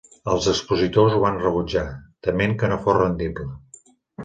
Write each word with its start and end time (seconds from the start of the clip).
Els 0.35 0.45
expositors 0.53 1.17
ho 1.17 1.19
van 1.25 1.37
rebutjar, 1.43 1.85
tement 2.29 2.57
que 2.63 2.73
no 2.73 2.81
fos 2.89 3.01
rendible. 3.03 3.49